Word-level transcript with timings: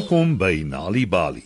Welkom 0.00 0.38
by 0.40 0.62
Nali 0.64 1.02
Bali. 1.04 1.42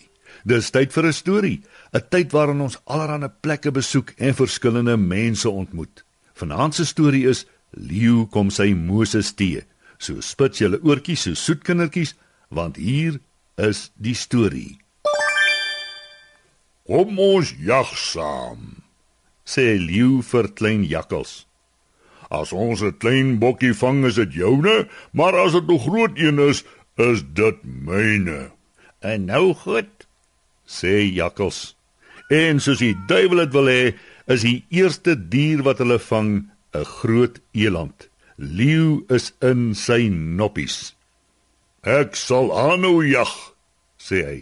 Dis 0.47 0.69
tyd 0.71 0.93
vir 0.95 1.05
'n 1.07 1.13
storie, 1.13 1.59
'n 1.91 2.03
tyd 2.09 2.31
waarin 2.31 2.61
ons 2.61 2.77
allerlei 2.85 3.27
plekke 3.27 3.71
besoek 3.71 4.13
en 4.17 4.33
verskillende 4.33 4.95
mense 4.97 5.49
ontmoet. 5.49 6.05
Vanaand 6.33 6.75
se 6.75 6.85
storie 6.85 7.27
is 7.27 7.45
Leeu 7.71 8.25
kom 8.31 8.49
sy 8.49 8.71
Moses 8.73 9.33
tee. 9.33 9.65
So 9.97 10.21
spits 10.21 10.59
julle 10.59 10.79
oortjies 10.79 11.21
so 11.21 11.33
soet 11.33 11.63
kindertjies, 11.63 12.15
want 12.49 12.77
hier 12.77 13.19
is 13.57 13.91
die 13.95 14.15
storie. 14.15 14.79
Kom 16.87 17.19
ons 17.19 17.53
jag 17.59 17.91
saam, 17.97 18.83
sê 19.43 19.75
Leeu 19.77 20.21
vir 20.21 20.47
klein 20.53 20.87
jakkals. 20.87 21.45
As 22.31 22.53
ons 22.53 22.81
'n 22.81 22.97
klein 22.99 23.37
bokkie 23.39 23.73
vang, 23.73 24.05
is 24.05 24.15
dit 24.15 24.33
joune, 24.33 24.87
maar 25.11 25.35
as 25.35 25.51
dit 25.51 25.69
'n 25.69 25.79
groot 25.79 26.17
een 26.17 26.39
is, 26.39 26.63
is 26.97 27.23
dit 27.35 27.63
myne. 27.63 28.51
En 28.99 29.25
nou 29.27 29.53
goed, 29.53 30.07
sê 30.65 31.03
jakkals. 31.13 31.75
En 32.33 32.59
soos 32.63 32.81
die 32.81 32.95
duiwel 33.09 33.45
dit 33.45 33.53
wil 33.53 33.69
hê, 33.69 33.83
is 34.31 34.45
die 34.47 34.63
eerste 34.73 35.13
dier 35.15 35.61
wat 35.65 35.81
hulle 35.83 35.99
vang 35.99 36.49
'n 36.73 36.85
groot 36.99 37.39
eland. 37.53 38.09
Leeu 38.37 39.05
is 39.09 39.33
in 39.41 39.75
sy 39.75 40.09
noppies. 40.09 40.95
Ek 41.83 42.15
sal 42.15 42.49
aanhou 42.51 43.05
jag, 43.05 43.31
sê 43.97 44.25
hy. 44.25 44.39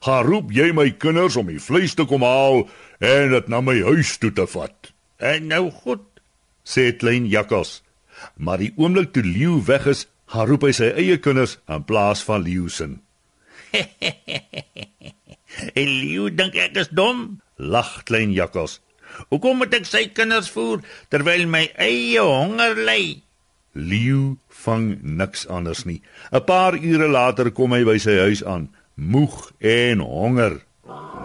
Gaan 0.00 0.24
roep 0.24 0.52
jy 0.52 0.72
my 0.72 0.90
kinders 0.90 1.36
om 1.36 1.46
die 1.46 1.58
vleis 1.58 1.94
te 1.94 2.04
kom 2.06 2.22
haal 2.22 2.68
en 3.00 3.30
dit 3.30 3.48
na 3.48 3.60
my 3.60 3.82
huis 3.82 4.18
toe 4.18 4.30
te 4.32 4.46
vat. 4.46 4.92
en 5.18 5.48
nou 5.48 5.70
goed. 5.70 6.04
sê 6.64 6.92
klein 6.92 7.26
jakkals. 7.26 7.82
Maar 8.36 8.58
die 8.58 8.72
oomblik 8.76 9.12
toe 9.12 9.22
leeu 9.24 9.62
weg 9.64 9.86
is, 9.86 10.06
gaan 10.32 10.48
roep 10.48 10.66
hy 10.68 10.72
sy 10.76 10.88
eie 11.00 11.18
kinders 11.24 11.58
in 11.68 11.84
plaas 11.88 12.22
van 12.26 12.44
leeu 12.44 12.68
se. 12.68 12.88
Elio 15.74 16.28
dink 16.28 16.56
ek 16.56 16.76
is 16.84 16.90
dom. 16.92 17.40
Lag 17.58 18.04
klein 18.08 18.32
jakkals. 18.36 18.78
Hoekom 19.32 19.62
moet 19.62 19.74
ek 19.74 19.88
sy 19.88 20.04
kinders 20.14 20.50
voer 20.52 20.84
terwyl 21.12 21.48
my 21.50 21.64
eie 21.80 22.22
honger 22.22 22.76
ly? 22.76 23.02
Leeu 23.78 24.36
vang 24.64 24.98
niks 25.02 25.46
anders 25.46 25.84
nie. 25.86 26.00
'n 26.32 26.44
Paar 26.44 26.74
ure 26.76 27.08
later 27.08 27.50
kom 27.50 27.72
hy 27.72 27.84
by 27.84 27.98
sy 27.98 28.18
huis 28.28 28.42
aan, 28.44 28.68
moeg 28.96 29.52
en 29.60 30.00
honger. 30.00 30.60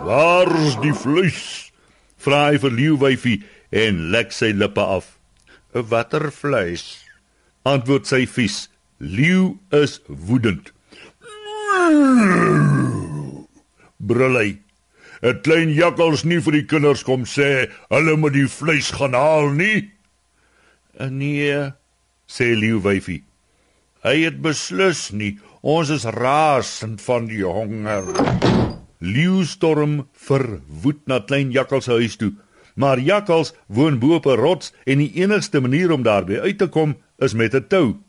Waar's 0.04 0.76
die 0.84 0.94
vleis? 0.94 1.72
Vra 2.18 2.52
hy 2.52 2.58
vir 2.60 2.72
leeuwyfie 2.72 3.44
en 3.72 4.12
lek 4.12 4.32
sy 4.32 4.52
lippe 4.52 4.82
af. 4.82 5.18
Watter 5.74 6.32
vleis? 6.32 7.04
Antwoord 7.66 8.08
sy 8.08 8.26
vies. 8.28 8.68
Leeu 9.04 9.60
is 9.70 10.00
woedend. 10.08 10.72
Brul 13.98 14.38
hy. 14.40 14.52
'n 15.24 15.40
Klein 15.44 15.72
jakkals 15.76 16.24
nie 16.24 16.40
vir 16.44 16.56
die 16.60 16.68
kinders 16.72 17.04
kom 17.04 17.26
sê 17.28 17.68
hulle 17.92 18.16
moet 18.20 18.36
die 18.36 18.48
vleis 18.48 18.92
gaan 18.96 19.16
haal 19.16 19.52
nie. 19.52 19.92
Nee, 21.00 21.74
sê 22.28 22.54
leeuwyfie. 22.56 23.24
Hy 24.04 24.16
het 24.24 24.40
beslis 24.44 25.12
nie. 25.12 25.36
Ons 25.64 25.92
is 25.96 26.08
rasend 26.08 27.04
van 27.04 27.28
die 27.28 27.44
honger. 27.44 28.08
Leeu 29.00 29.44
storm 29.48 30.08
verwoed 30.16 31.04
na 31.08 31.20
klein 31.20 31.52
jakkals 31.52 31.88
se 31.88 32.00
huis 32.00 32.16
toe. 32.20 32.34
Maar 32.76 33.00
jakkals 33.00 33.54
woon 33.68 34.00
bo 34.00 34.16
op 34.16 34.28
'n 34.28 34.40
rots 34.40 34.72
en 34.88 35.00
die 35.00 35.12
enigste 35.20 35.60
manier 35.60 35.92
om 35.92 36.04
daarby 36.04 36.40
uit 36.40 36.58
te 36.58 36.68
kom 36.68 36.96
is 37.20 37.34
met 37.34 37.56
'n 37.56 37.68
tou. 37.68 38.03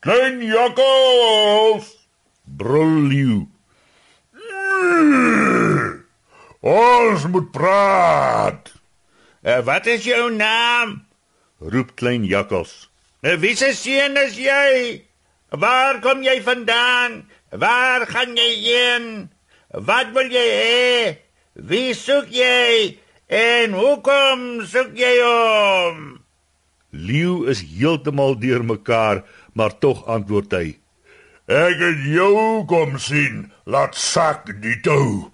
Klein 0.00 0.40
jakkals! 0.40 1.90
Brul 2.44 3.08
leeu. 3.12 3.40
Ons 6.60 7.26
moet 7.28 7.50
praat. 7.52 8.70
uh, 9.44 9.60
wat 9.64 9.86
is 9.86 10.04
jou 10.04 10.30
naam? 10.32 11.02
Roep 11.60 11.92
klein 12.00 12.24
jakkals. 12.24 12.88
Uh, 13.20 13.36
wie 13.40 13.52
se 13.56 13.72
seun 13.76 14.16
is 14.20 14.36
jy? 14.40 15.04
Waar 15.52 16.00
kom 16.00 16.24
jy 16.24 16.38
vandaan? 16.44 17.26
Waar 17.52 18.06
gaan 18.08 18.36
jy 18.36 18.50
heen? 18.64 19.06
Wat 19.68 20.12
wil 20.16 20.32
jy 20.32 20.46
hê? 20.48 21.16
Wie 21.54 21.92
soek 21.94 22.32
jy? 22.32 22.96
En 23.28 23.76
hoekom 23.76 24.64
soek 24.64 24.96
jy 24.96 25.12
hom? 25.20 26.20
Leeu 26.90 27.44
is 27.46 27.60
heeltemal 27.62 28.34
deurmekaar, 28.42 29.22
maar 29.60 29.76
tog 29.78 30.06
antwoord 30.08 30.54
hy. 30.56 30.66
Ek 31.50 31.80
het 31.82 32.04
jou 32.08 32.64
kom 32.70 32.96
sien. 33.02 33.50
Laat 33.68 33.98
sak 33.98 34.48
die 34.62 34.78
tou. 34.84 35.28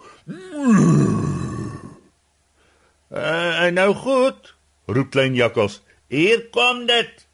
Uh, 3.07 3.69
nou 3.71 3.93
goed, 3.95 4.55
Roep 4.91 5.13
klein 5.15 5.35
jakkals. 5.39 5.83
hier 6.09 6.43
kom 6.55 6.87
dit. 6.87 7.27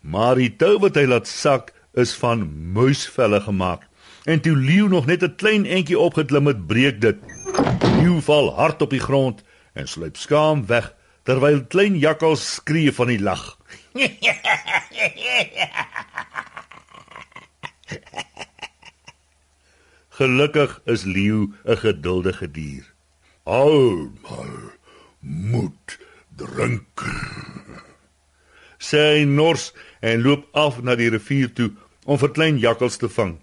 Maar 0.00 0.38
die 0.38 0.50
tou 0.56 0.78
wat 0.82 0.98
hy 0.98 1.06
laat 1.10 1.26
sak 1.26 1.72
is 1.98 2.14
van 2.18 2.46
muisvelle 2.74 3.40
gemaak. 3.42 3.86
En 4.26 4.40
toe 4.42 4.54
leeu 4.56 4.88
nog 4.88 5.06
net 5.06 5.22
'n 5.22 5.34
klein 5.34 5.66
entjie 5.66 5.98
opgeklim 5.98 6.46
het, 6.46 6.66
breek 6.66 7.00
dit. 7.00 7.18
Leeu 7.98 8.20
val 8.20 8.54
hard 8.54 8.82
op 8.82 8.90
die 8.90 9.02
grond 9.02 9.42
en 9.74 9.88
sluip 9.88 10.16
skaam 10.16 10.66
weg 10.66 10.94
terwyl 11.28 11.60
klein 11.68 11.98
jakkals 12.00 12.40
skree 12.56 12.88
van 12.96 13.10
die 13.12 13.20
lag. 13.20 13.42
Gelukkig 20.18 20.80
is 20.94 21.04
leeu 21.04 21.52
'n 21.64 21.76
geduldige 21.84 22.48
dier. 22.50 22.84
Almal 23.44 24.72
moet 25.20 25.98
drink. 26.36 27.04
Sê 28.78 29.00
hy 29.12 29.24
nors 29.24 29.72
en 30.00 30.22
loop 30.22 30.48
af 30.52 30.80
na 30.82 30.94
die 30.96 31.10
rivier 31.10 31.52
toe 31.52 31.70
om 32.04 32.18
vir 32.18 32.32
klein 32.32 32.58
jakkals 32.58 32.96
te 32.96 33.08
vang. 33.08 33.36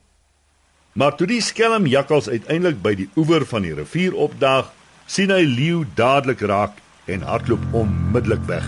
Maar 0.94 1.16
toe 1.16 1.28
die 1.28 1.42
skelm 1.42 1.86
jakkals 1.86 2.30
uiteindelik 2.30 2.82
by 2.82 2.96
die 2.96 3.10
oewer 3.16 3.46
van 3.46 3.62
die 3.62 3.74
rivier 3.74 4.14
opdaag, 4.16 4.74
sien 5.06 5.30
hy 5.30 5.44
leeu 5.46 5.86
dadelik 5.96 6.42
raak 6.42 6.85
en 7.06 7.22
hardloop 7.22 7.64
onmiddellik 7.72 8.44
weg. 8.50 8.66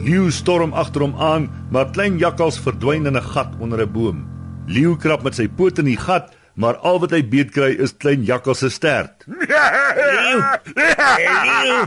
Leeu 0.00 0.30
storm 0.32 0.72
agter 0.72 1.04
hom 1.04 1.14
aan, 1.20 1.50
maar 1.70 1.90
klein 1.92 2.18
jakkals 2.18 2.60
verdwyn 2.60 3.06
in 3.06 3.16
'n 3.16 3.30
gat 3.32 3.52
onder 3.58 3.82
'n 3.82 3.92
boom. 3.92 4.28
Leeu 4.66 4.96
krap 4.96 5.22
met 5.22 5.34
sy 5.34 5.48
poot 5.48 5.78
in 5.78 5.84
die 5.84 5.96
gat, 5.96 6.32
maar 6.54 6.76
al 6.76 7.00
wat 7.00 7.10
hy 7.10 7.22
beet 7.28 7.50
kry 7.50 7.76
is 7.78 7.96
klein 7.96 8.24
jakkals 8.24 8.58
se 8.58 8.68
stert. 8.68 9.24
Leeu. 9.26 10.42
Leeu. 10.74 11.86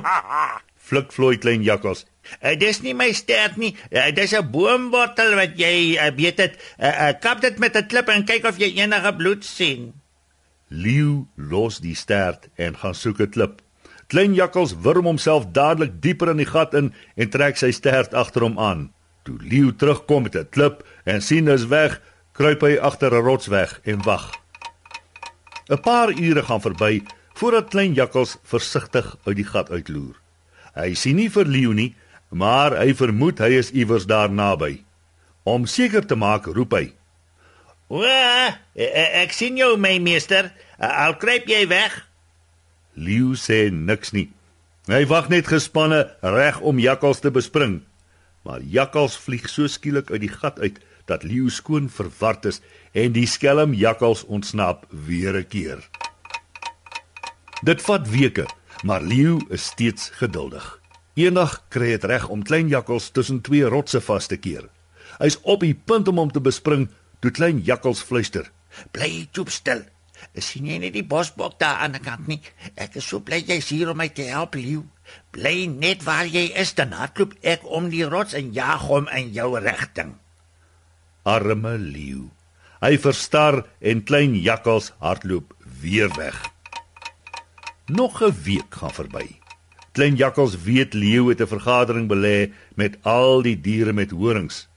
Flik 0.78 1.12
vloei 1.12 1.38
klein 1.38 1.64
jakkals. 1.64 2.06
Uh, 2.40 2.54
dis 2.60 2.82
nie 2.84 2.94
my 2.94 3.12
stert 3.12 3.58
nie. 3.58 3.76
Uh, 3.92 4.12
dis 4.16 4.34
'n 4.34 4.52
boomwortel 4.52 5.36
wat 5.36 5.58
jy 5.60 5.98
uh, 5.98 6.12
weet 6.16 6.38
dit. 6.38 6.54
Uh, 6.80 6.88
uh, 6.88 7.12
kap 7.20 7.42
dit 7.42 7.60
met 7.60 7.76
'n 7.76 7.88
klip 7.88 8.10
en 8.10 8.26
kyk 8.26 8.46
of 8.46 8.58
jy 8.58 8.74
enige 8.80 9.16
bloed 9.16 9.44
sien. 9.44 9.94
Leeu 10.70 11.26
los 11.36 11.80
die 11.80 11.96
stert 11.96 12.50
en 12.56 12.78
gaan 12.78 12.96
soek 12.96 13.20
'n 13.20 13.30
klip. 13.30 13.62
Klein 14.14 14.36
jakkals 14.38 14.76
wurm 14.86 15.08
homself 15.10 15.48
dadelik 15.56 15.96
dieper 16.02 16.30
in 16.30 16.38
die 16.38 16.46
gat 16.46 16.76
in 16.78 16.92
en 17.18 17.30
trek 17.34 17.58
sy 17.58 17.72
stert 17.74 18.12
agter 18.14 18.44
hom 18.46 18.60
aan. 18.62 18.84
Toe 19.26 19.40
leeu 19.42 19.72
terugkom 19.74 20.28
met 20.28 20.36
'n 20.38 20.50
klip 20.54 20.84
en 21.04 21.22
sien 21.22 21.48
is 21.48 21.66
weg, 21.66 21.98
kruip 22.38 22.62
hy 22.62 22.78
agter 22.78 23.10
'n 23.10 23.26
rots 23.26 23.48
weg 23.48 23.80
en 23.84 24.06
wag. 24.06 24.30
'n 25.70 25.82
Paar 25.82 26.14
ure 26.14 26.44
gaan 26.44 26.62
verby 26.62 27.02
voordat 27.34 27.70
klein 27.70 27.94
jakkals 27.94 28.38
versigtig 28.44 29.18
uit 29.26 29.36
die 29.36 29.50
gat 29.50 29.72
uitloer. 29.72 30.16
Hy 30.76 30.94
sien 30.94 31.16
nie 31.16 31.30
vir 31.30 31.46
leeu 31.46 31.74
nie, 31.74 31.96
maar 32.30 32.78
hy 32.78 32.94
vermoed 32.94 33.40
hy 33.40 33.58
is 33.58 33.72
iewers 33.72 34.06
daar 34.06 34.30
naby. 34.30 34.84
Om 35.44 35.66
seker 35.66 36.06
te 36.06 36.16
maak, 36.16 36.46
roep 36.46 36.72
hy: 36.74 36.94
Wa, 37.90 38.54
ek 38.76 39.34
sien 39.34 39.58
jou 39.58 39.78
my 39.78 39.98
meester. 40.00 40.54
Al 40.78 41.18
kruip 41.18 41.48
jy 41.48 41.68
weg. 41.68 42.13
Leeu 42.96 43.36
sê 43.36 43.70
niks 43.72 44.14
nie. 44.14 44.30
Hy 44.88 45.06
wag 45.08 45.30
net 45.32 45.48
gespanne 45.48 46.04
reg 46.22 46.60
om 46.62 46.80
jakkals 46.80 47.24
te 47.24 47.32
bespring. 47.32 47.82
Maar 48.44 48.62
jakkals 48.62 49.16
vlieg 49.18 49.48
so 49.50 49.68
skielik 49.68 50.12
uit 50.12 50.22
die 50.26 50.34
gat 50.34 50.60
uit 50.60 50.82
dat 51.08 51.24
Leeu 51.24 51.50
skoon 51.50 51.90
verward 51.90 52.46
is 52.46 52.62
en 52.92 53.16
die 53.16 53.28
skelm 53.28 53.74
jakkals 53.74 54.26
ontsnap 54.26 54.86
weer 54.90 55.36
'n 55.38 55.48
keer. 55.48 55.80
Dit 57.64 57.82
vat 57.82 58.10
weke, 58.10 58.46
maar 58.84 59.02
Leeu 59.02 59.40
is 59.50 59.66
steeds 59.66 60.10
geduldig. 60.10 60.80
Eendag 61.16 61.64
kry 61.70 61.86
hy 61.86 61.92
dit 61.98 62.04
reg 62.04 62.28
om 62.30 62.44
klein 62.44 62.68
jakkals 62.68 63.12
tussen 63.12 63.42
twee 63.42 63.64
rotse 63.64 64.02
vas 64.02 64.28
te 64.28 64.38
keer. 64.38 64.70
Hy's 65.20 65.38
op 65.44 65.62
die 65.62 65.76
punt 65.76 66.08
om 66.08 66.18
hom 66.18 66.32
te 66.32 66.42
bespring 66.42 66.90
toe 67.20 67.32
klein 67.32 67.62
jakkals 67.64 68.02
fluister. 68.04 68.52
Bly 68.92 69.30
stil. 69.48 69.86
Sien 70.38 70.66
jy 70.66 70.78
net 70.78 70.94
die 70.94 71.04
bosbok 71.04 71.60
daar 71.60 71.84
aan 71.84 71.92
die 71.92 72.04
kant 72.04 72.28
nie? 72.28 72.42
Ek 72.76 72.96
is 72.96 73.08
so 73.08 73.20
bly 73.20 73.44
jy's 73.44 73.70
hier 73.70 73.90
om 73.90 73.98
my 73.98 74.10
te 74.10 74.24
help, 74.24 74.56
Leeu. 74.56 74.84
Bly 75.34 75.66
net 75.68 76.04
waar 76.08 76.28
jy 76.30 76.46
is, 76.60 76.74
dan 76.78 76.94
hardloop 76.96 77.34
ek 77.42 77.66
om 77.66 77.90
die 77.94 78.06
rots 78.08 78.36
en 78.38 78.54
jag 78.56 78.86
hom 78.88 79.10
in 79.12 79.34
jou 79.36 79.50
rigting. 79.60 80.16
Arme 81.24 81.78
leeu. 81.78 82.30
Hy 82.84 82.98
verstar 83.00 83.64
en 83.80 84.04
klein 84.04 84.36
jakkals 84.36 84.92
hardloop 85.00 85.54
weer 85.82 86.12
weg. 86.18 86.36
Nog 87.88 88.22
'n 88.22 88.36
week 88.44 88.76
gaan 88.76 88.92
verby. 88.92 89.40
Klein 89.92 90.16
jakkals 90.16 90.56
weet 90.64 90.94
leeu 90.94 91.30
het 91.30 91.42
'n 91.42 91.48
vergadering 91.48 92.08
belê 92.08 92.52
met 92.76 92.98
al 93.04 93.42
die 93.42 93.60
diere 93.62 93.94
met 93.94 94.12
horings. 94.12 94.68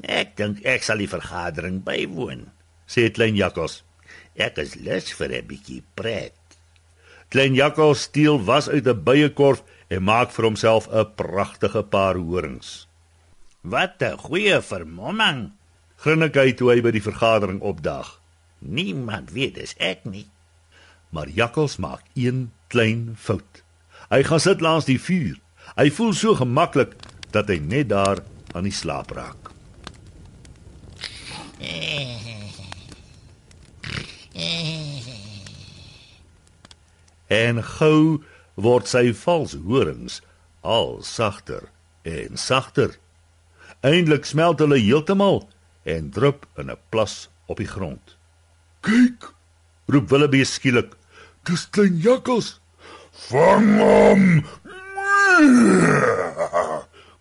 Ek 0.00 0.36
dink 0.36 0.64
ek 0.64 0.82
sal 0.82 0.96
die 0.96 1.08
vergadering 1.08 1.82
bywoon, 1.84 2.52
sê 2.86 3.10
klein 3.10 3.34
jakkals. 3.34 3.82
Ek 4.36 4.58
is 4.58 4.74
lus 4.74 5.12
vir 5.12 5.32
'n 5.32 5.46
bietjie 5.46 5.82
pret. 5.94 6.34
Klein 7.30 7.54
jakkals 7.54 8.02
steel 8.02 8.42
was 8.44 8.68
uit 8.68 8.86
'n 8.86 9.02
byekorf 9.04 9.62
en 9.88 10.02
maak 10.02 10.30
vir 10.30 10.44
homself 10.44 10.88
'n 10.88 11.14
pragtige 11.14 11.82
paar 11.82 12.16
horings. 12.16 12.86
Wat 13.62 14.02
'n 14.02 14.18
goeie 14.18 14.60
vermomming, 14.62 15.52
grinnik 15.96 16.34
hy 16.34 16.52
toe 16.52 16.70
hy 16.70 16.80
by 16.80 16.90
die 16.90 17.02
vergadering 17.02 17.60
opdag. 17.60 18.20
Niemand 18.58 19.30
weet 19.30 19.54
dis 19.54 19.74
ek 19.78 20.04
nie. 20.04 20.26
Maar 21.10 21.28
Jakkals 21.28 21.76
maak 21.76 22.02
een 22.14 22.52
klein 22.68 23.16
fout. 23.18 23.62
Hy 24.10 24.22
gaan 24.22 24.40
sit 24.40 24.60
langs 24.60 24.84
die 24.84 25.00
vuur. 25.00 25.38
Hy 25.76 25.90
voel 25.90 26.12
so 26.12 26.34
gemaklik 26.34 26.94
dat 27.30 27.48
hy 27.48 27.58
net 27.58 27.88
daar 27.88 28.18
aan 28.54 28.64
die 28.64 28.74
slaap 28.74 29.10
raak. 29.10 29.50
En 37.30 37.62
gou 37.62 38.22
word 38.58 38.88
sy 38.90 39.12
vals 39.14 39.54
horings 39.54 40.20
al 40.60 40.98
sagter 41.06 41.68
en 42.02 42.36
sagter. 42.36 42.96
Eindelik 43.80 44.26
smelt 44.26 44.60
hulle 44.60 44.80
heeltemal 44.80 45.48
en 45.84 46.10
drup 46.10 46.46
in 46.58 46.70
'n 46.70 46.76
plas 46.90 47.28
op 47.46 47.56
die 47.56 47.70
grond. 47.70 48.16
"Kyk!" 48.80 49.32
roep 49.86 50.10
Willebee 50.10 50.44
skielik. 50.44 50.92
"Dis 51.44 51.70
klein 51.70 51.96
jakkals. 51.98 52.60
Vang 53.28 53.78
hom!" 53.78 54.44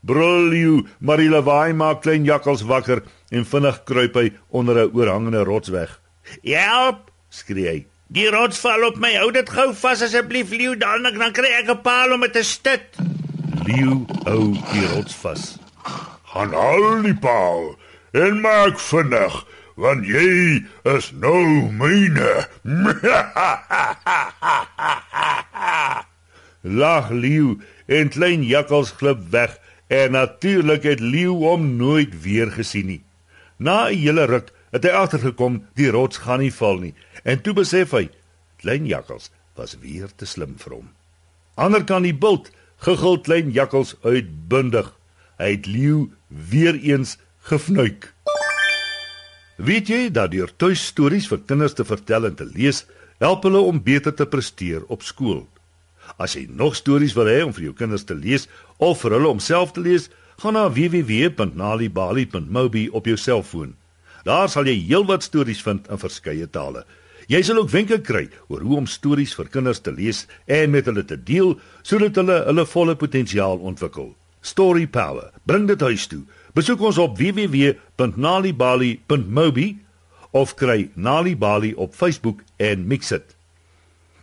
Brul 0.10 0.54
jy, 0.54 0.88
Marila 1.00 1.42
Waai 1.44 1.74
maak 1.74 2.02
klein 2.02 2.26
jakkals 2.26 2.62
wakker 2.62 3.04
en 3.30 3.46
vinnig 3.46 3.84
kruip 3.84 4.16
hy 4.16 4.32
onder 4.50 4.76
'n 4.76 4.92
oorhangende 4.94 5.44
rots 5.44 5.70
weg. 5.70 6.00
"Help!" 6.44 7.12
skree 7.30 7.68
hy. 7.68 7.86
"Die 8.08 8.30
rots 8.30 8.60
val 8.60 8.88
op 8.88 8.98
my. 8.98 9.16
Hou 9.16 9.32
dit 9.32 9.50
gou 9.50 9.74
vas 9.74 10.02
asseblief, 10.02 10.50
leeu, 10.50 10.78
dan 10.78 11.04
dan 11.04 11.34
kry 11.34 11.50
ek 11.60 11.70
'n 11.70 11.82
paal 11.82 12.14
om 12.14 12.22
dit 12.22 12.34
te 12.34 12.44
stit." 12.44 12.96
Leeu 13.66 14.06
hou 14.26 14.54
die 14.72 14.88
rots 14.94 15.16
vas. 15.16 15.58
"Gaan 16.24 16.54
haal 16.54 17.02
die 17.02 17.18
paal 17.18 17.76
en 18.12 18.42
maak 18.42 18.80
vinnig, 18.80 19.46
want 19.76 20.06
jy 20.06 20.66
is 20.84 21.12
nou 21.12 21.72
myne." 21.72 22.48
Lag 26.62 27.10
leeu 27.10 27.62
en 27.88 28.10
klein 28.10 28.44
jakkals 28.44 28.92
glip 28.92 29.32
weg 29.32 29.60
en 29.88 30.12
natuurlik 30.12 30.84
het 30.84 31.00
leeu 31.00 31.32
hom 31.32 31.78
nooit 31.78 32.22
weer 32.22 32.52
gesien 32.52 32.86
nie. 32.86 33.04
Na 33.58 33.90
'n 33.90 33.96
hele 33.96 34.26
ruk 34.26 34.52
het 34.72 34.86
hy 34.86 34.94
agtergekom 34.94 35.64
die 35.80 35.90
rots 35.94 36.22
gaan 36.26 36.44
nie 36.44 36.54
val 36.54 36.80
nie 36.84 36.94
en 37.24 37.42
toe 37.44 37.56
besef 37.58 37.96
hy 37.98 38.08
klein 38.62 38.88
jakkals 38.90 39.32
was 39.60 39.78
weer 39.84 40.10
te 40.16 40.26
slim 40.26 40.56
vir 40.60 40.80
hom. 40.80 40.88
Ander 41.60 41.84
kan 41.84 42.06
die 42.08 42.16
bult 42.16 42.52
gegil 42.86 43.20
klein 43.20 43.52
jakkals 43.52 43.96
uitbundig. 44.04 44.94
Hy 45.40 45.56
het 45.56 45.66
leeu 45.68 46.10
weer 46.28 46.76
eens 46.76 47.18
gefnuik. 47.48 48.14
Weet 49.60 49.92
jy 49.92 50.08
dat 50.16 50.32
deur 50.32 50.48
tuistories 50.56 51.28
vir 51.28 51.42
kinders 51.48 51.74
te 51.76 51.84
vertel 51.84 52.26
en 52.30 52.36
te 52.40 52.48
lees, 52.48 52.86
help 53.20 53.44
hulle 53.44 53.60
om 53.68 53.84
beter 53.84 54.16
te 54.16 54.26
presteer 54.26 54.84
op 54.88 55.04
skool? 55.04 55.48
As 56.16 56.36
jy 56.36 56.48
nog 56.48 56.76
stories 56.80 57.14
wil 57.18 57.28
hê 57.28 57.44
om 57.44 57.54
vir 57.54 57.64
jou 57.70 57.76
kinders 57.82 58.04
te 58.08 58.16
lees 58.16 58.48
of 58.78 59.02
vir 59.04 59.12
hulle 59.18 59.30
om 59.36 59.40
self 59.44 59.72
te 59.76 59.82
lees, 59.84 60.10
gaan 60.40 60.54
na 60.56 60.70
www.nalibali.mobi 60.72 62.90
op 62.96 63.06
jou 63.12 63.20
selfoon. 63.20 63.76
Daar 64.30 64.46
sal 64.46 64.70
jy 64.70 64.78
heelwat 64.86 65.26
stories 65.26 65.58
vind 65.66 65.90
in 65.90 65.98
verskeie 65.98 66.46
tale. 66.54 66.86
Jy 67.30 67.44
sal 67.46 67.62
ook 67.62 67.70
wenke 67.74 68.02
kry 68.06 68.30
oor 68.50 68.62
hoe 68.62 68.78
om 68.78 68.88
stories 68.90 69.36
vir 69.38 69.50
kinders 69.50 69.80
te 69.82 69.92
lees 69.94 70.28
en 70.46 70.72
met 70.74 70.86
hulle 70.90 71.06
te 71.06 71.18
deel 71.18 71.60
sodat 71.82 72.16
hulle 72.22 72.44
hulle 72.46 72.66
volle 72.70 72.96
potensiaal 72.98 73.60
ontwikkel. 73.72 74.16
Story 74.46 74.88
Power. 74.88 75.32
Bring 75.50 75.68
dit 75.70 75.82
huis 75.82 76.08
toe. 76.08 76.24
Besoek 76.54 76.82
ons 76.86 76.98
op 77.02 77.18
www.nalibali.mobi 77.18 79.78
of 80.32 80.56
kry 80.56 80.90
Nalibali 80.94 81.74
op 81.74 81.96
Facebook 81.98 82.42
en 82.58 82.88
mix 82.88 83.08
dit. 83.10 83.36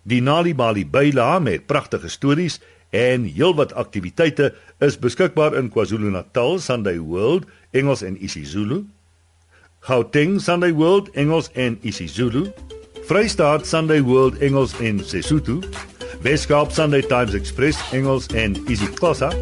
Die 0.07 0.23
Nalibali 0.23 0.87
byla 0.87 1.39
met 1.43 1.67
pragtige 1.67 2.09
stories 2.09 2.61
en 2.95 3.27
heelwat 3.27 3.75
aktiwiteite 3.75 4.55
is 4.79 4.99
beskikbaar 4.99 5.59
in 5.59 5.71
KwaZulu-Natal 5.75 6.59
Sunday 6.63 7.03
World 7.03 7.51
Engels 7.75 8.03
en 8.07 8.15
isiZulu. 8.23 8.87
Gauteng 9.81 10.41
Sunday 10.41 10.73
World 10.73 11.11
Engels 11.15 11.51
en 11.55 11.79
isiZulu. 11.83 12.53
Vrystaat 13.07 13.67
Sunday 13.67 14.03
World 14.03 14.39
Engels 14.39 14.75
en 14.81 15.01
Sesotho. 15.05 15.61
Weskaap 16.23 16.73
Sunday 16.73 17.03
Times 17.03 17.35
Express 17.35 17.79
Engels 17.93 18.27
en 18.27 18.57
isiXhosa. 18.69 19.33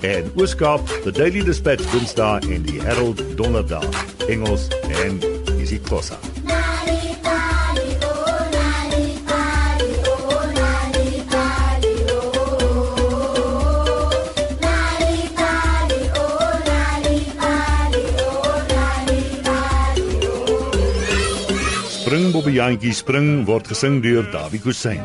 En 0.00 0.30
Ooskaap 0.36 0.80
The 1.02 1.12
Daily 1.12 1.44
Dispatch 1.44 1.90
Dinsdae 1.92 2.40
en 2.54 2.62
die 2.62 2.80
Herald 2.80 3.22
Donderdag 3.36 3.88
Engels 4.28 4.68
en 5.04 5.20
isiXhosa. 5.60 6.31
Spring 22.12 22.28
Bobbejantjie 22.28 22.92
spring 22.92 23.46
word 23.48 23.64
gesing 23.72 24.02
deur 24.04 24.26
Dawie 24.28 24.60
Kusyn. 24.60 25.00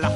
Lag. 0.00 0.12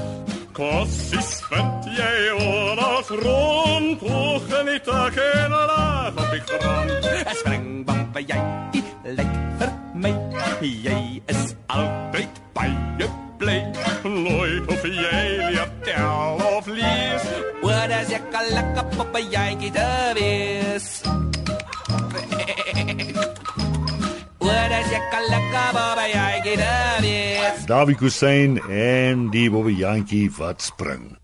Kossies 0.52 1.30
vind 1.50 1.86
jy 1.94 2.14
oral 2.34 3.02
rond, 3.22 4.00
hoog 4.02 4.48
in 4.60 4.66
die 4.72 4.80
tak 4.82 5.18
en 5.22 5.54
laag 5.54 6.18
op 6.18 6.32
die 6.34 6.42
grond. 6.50 7.06
Ek 7.22 7.36
spring 7.38 7.68
bang 7.86 8.02
by 8.16 8.24
jy, 8.26 8.40
lyk 9.20 9.36
vir 9.60 9.72
my. 10.02 10.12
Jy 10.58 10.98
is 11.30 11.54
altyd 11.70 12.42
baie 12.58 13.08
bly. 13.38 13.58
Nooit 14.02 14.66
hoef 14.66 14.84
jy 14.90 15.22
lief 15.54 15.72
tel 15.86 16.42
of 16.50 16.66
lies. 16.66 17.30
Wat 17.62 17.96
as 18.00 18.12
ek 18.18 18.38
al 18.42 18.52
lekker 18.58 19.02
op 19.06 19.14
by 19.14 19.24
jy 19.30 19.72
te 19.78 19.88
Dawie 27.68 27.98
Kusyn 28.00 28.56
en 28.72 29.26
die 29.28 29.50
Bobbejantjie 29.52 30.30
wat 30.38 30.62
spring. 30.64 31.17